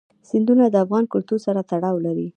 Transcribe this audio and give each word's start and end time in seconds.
سیندونه 0.29 0.65
د 0.69 0.75
افغان 0.85 1.03
کلتور 1.13 1.39
سره 1.45 1.59
تړاو 1.71 1.97
لري. 2.05 2.27